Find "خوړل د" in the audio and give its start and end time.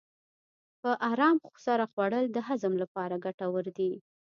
1.91-2.37